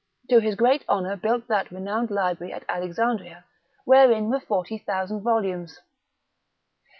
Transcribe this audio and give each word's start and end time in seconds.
to 0.27 0.39
his 0.39 0.55
great 0.55 0.83
honour 0.89 1.15
built 1.15 1.47
that 1.47 1.69
renowned 1.69 2.09
library 2.09 2.51
at 2.51 2.65
Alexandria, 2.67 3.45
wherein 3.85 4.31
were 4.31 4.39
40,000 4.39 5.21
volumes. 5.21 5.79